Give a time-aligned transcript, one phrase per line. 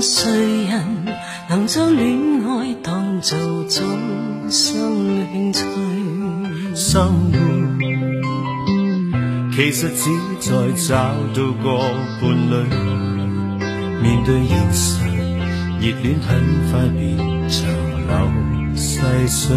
[0.00, 0.30] 谁
[0.64, 1.04] 人
[1.48, 5.62] 能将恋爱当做终生兴趣
[6.74, 7.38] 生活
[9.54, 10.10] 其实只
[10.40, 10.50] 在
[10.88, 11.78] 找到个
[12.20, 12.52] 伴侣
[14.02, 15.04] 面对现实
[15.80, 16.30] 热恋很
[16.70, 17.60] 快变长
[18.06, 18.12] 流
[18.76, 19.56] 细水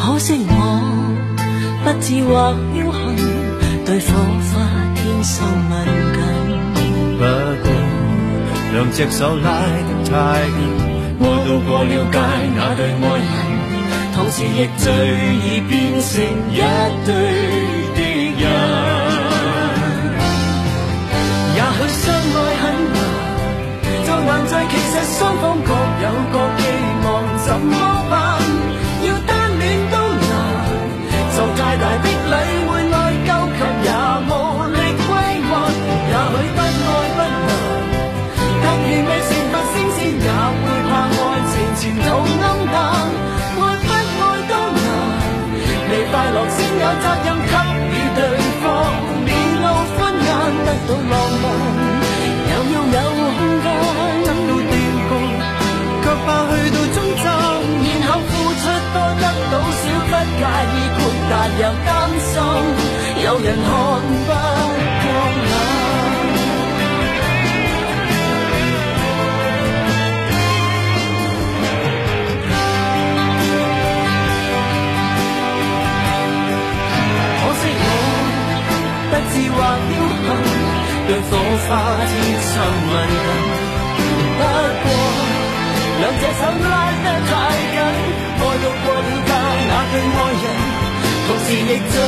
[0.00, 0.52] 可惜我
[1.84, 2.76] 不智或侥
[3.16, 3.18] 幸
[3.84, 4.06] 对火
[4.50, 4.52] 花
[4.94, 5.72] 天生敏
[6.14, 6.23] 感
[8.74, 10.58] 两只手拉得太紧，
[11.20, 12.18] 我渡过了界
[12.56, 13.30] 那对爱人，
[14.12, 14.90] 同时亦最
[15.46, 15.72] 易变
[16.02, 16.10] 成
[16.50, 16.58] 一
[17.06, 17.08] 对
[17.94, 18.42] 敌人。
[21.54, 22.02] 也许相
[22.34, 22.98] 爱很难，
[24.04, 25.70] 就难在其实双方各
[26.02, 26.60] 有各寄
[27.06, 27.06] 望，
[27.46, 27.70] 怎么
[28.10, 28.43] 办？
[61.46, 62.32] 但又担心
[63.22, 63.68] 有人看
[64.00, 64.32] 不过
[65.44, 65.52] 眼
[77.40, 77.86] 可惜我
[79.10, 79.92] 不智或侥
[80.24, 80.26] 幸
[81.06, 81.30] 让火
[81.68, 81.70] 花
[82.06, 82.48] 溅湿
[82.86, 83.43] 你
[91.74, 92.03] take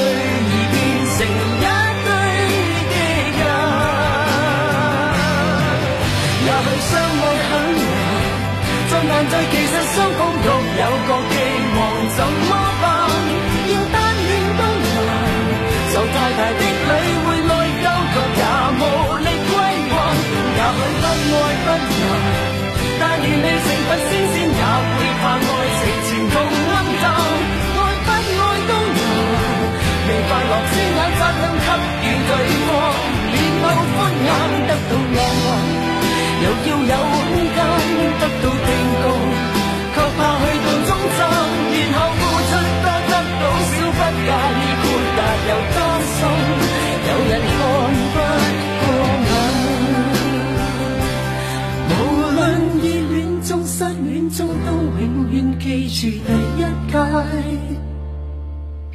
[53.78, 56.59] 失恋中都永远记住，第一
[56.91, 56.97] 届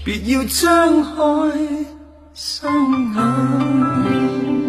[0.04, 1.14] 别要张开
[2.34, 4.61] 双眼。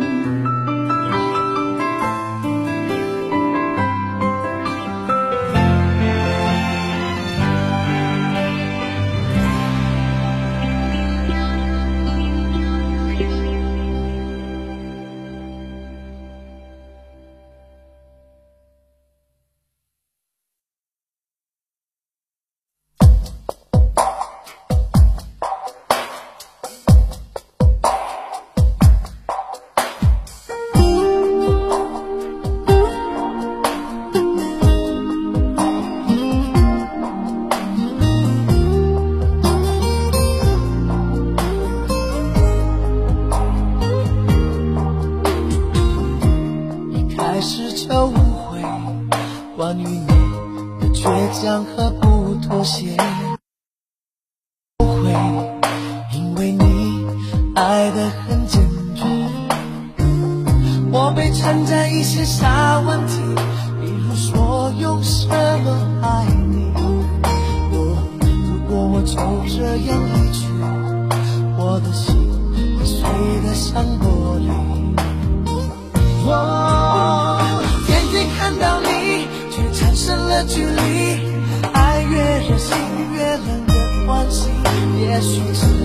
[49.73, 50.05] 关于你
[50.81, 51.03] 的倔
[51.33, 52.95] 强和不妥协，
[54.77, 55.11] 不会
[56.13, 57.07] 因为你
[57.55, 58.61] 爱的很坚
[58.95, 59.03] 决，
[60.93, 63.15] 我被缠在一些傻问题。
[84.33, 84.51] 心，
[84.99, 85.82] 也许是。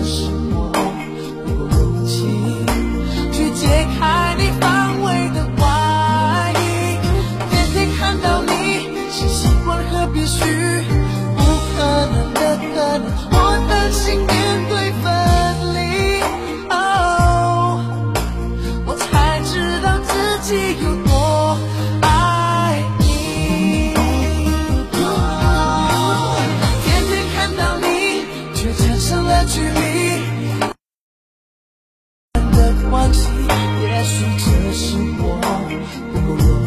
[32.90, 33.20] 忘记，
[33.82, 35.40] 也许这是我
[36.12, 36.57] 不够。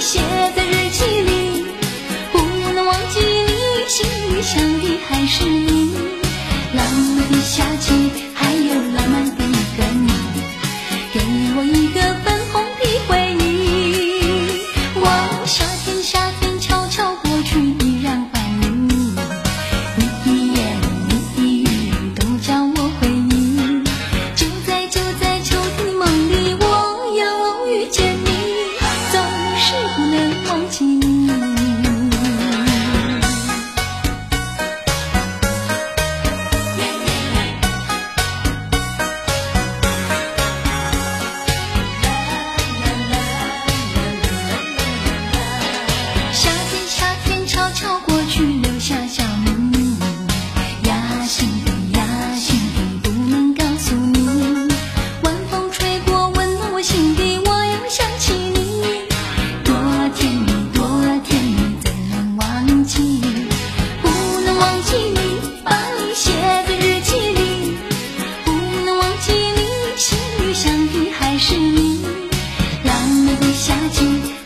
[0.00, 0.18] 写
[73.70, 74.39] 夏季。